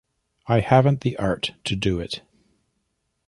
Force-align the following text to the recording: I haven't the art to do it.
I 0.47 0.61
haven't 0.61 1.01
the 1.01 1.15
art 1.17 1.51
to 1.65 1.75
do 1.75 1.99
it. 1.99 2.23